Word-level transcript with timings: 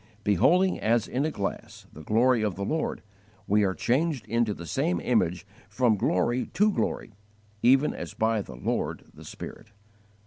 "Beholding 0.23 0.79
as 0.79 1.07
in 1.07 1.25
a 1.25 1.29
glass 1.29 1.85
the 1.93 2.01
glory 2.01 2.41
of 2.41 2.55
the 2.55 2.65
Lord, 2.65 3.03
we 3.45 3.61
are 3.63 3.75
changed 3.75 4.25
into 4.25 4.51
the 4.51 4.65
same 4.65 4.99
image 4.99 5.45
from 5.69 5.95
glory 5.95 6.47
to 6.55 6.71
glory, 6.71 7.11
even 7.61 7.93
as 7.93 8.15
by 8.15 8.41
the 8.41 8.55
Lord 8.55 9.03
the 9.13 9.23
Spirit." 9.23 9.67